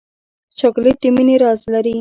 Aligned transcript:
چاکلېټ 0.59 0.97
د 1.03 1.05
مینې 1.15 1.35
راز 1.43 1.61
لري. 1.73 1.89